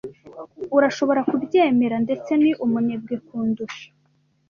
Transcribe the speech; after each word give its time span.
Urashobora 0.77 1.21
kubyemera? 1.29 1.95
Ndetse 2.05 2.31
ni 2.43 2.51
umunebwe 2.63 3.15
kundusha. 3.27 3.85